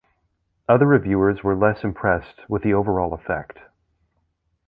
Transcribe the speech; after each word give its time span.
Other 0.67 0.87
reviewers 0.87 1.43
were 1.43 1.55
less 1.55 1.83
impressed 1.83 2.49
with 2.49 2.63
the 2.63 2.73
overall 2.73 3.13
effect. 3.13 3.59